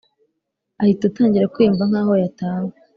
[0.81, 2.71] ahita atangira kwiyumva nkaho yatawe